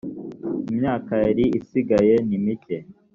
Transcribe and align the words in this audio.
imyaka 0.71 1.13
yari 1.25 1.45
isigaye 1.59 2.15
nimike. 2.27 2.77